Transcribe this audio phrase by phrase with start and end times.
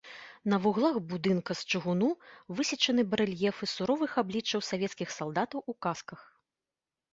[0.51, 2.09] На вуглах будынка з чыгуну
[2.61, 6.29] высечаны барэльефы суровых абліччаў савецкіх салдатаў у касках.